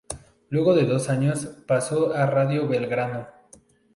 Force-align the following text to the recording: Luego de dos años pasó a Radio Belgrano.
Luego 0.49 0.73
de 0.73 0.85
dos 0.85 1.09
años 1.09 1.45
pasó 1.67 2.11
a 2.15 2.25
Radio 2.25 2.67
Belgrano. 2.67 3.27